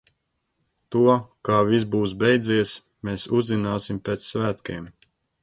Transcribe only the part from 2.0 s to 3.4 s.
beidzies, mēs